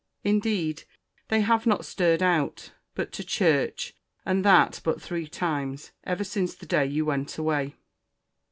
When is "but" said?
2.95-3.11, 4.83-4.99